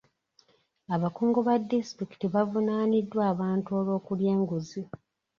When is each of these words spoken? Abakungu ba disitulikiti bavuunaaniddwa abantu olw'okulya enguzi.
Abakungu 0.95 1.39
ba 1.47 1.55
disitulikiti 1.69 2.25
bavuunaaniddwa 2.33 3.21
abantu 3.33 3.69
olw'okulya 3.79 4.29
enguzi. 4.35 4.81